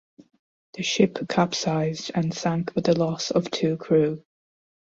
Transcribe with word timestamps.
The 0.73 0.81
ship 0.81 1.19
capsized 1.29 2.09
and 2.15 2.33
sank 2.33 2.73
with 2.73 2.85
the 2.85 2.97
loss 2.97 3.29
of 3.29 3.51
two 3.51 3.77
crew. 3.77 4.23